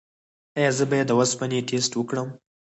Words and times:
ایا 0.57 0.71
زه 0.77 0.83
باید 0.89 1.07
د 1.09 1.11
اوسپنې 1.19 1.59
ټسټ 1.67 1.91
وکړم؟ 1.95 2.29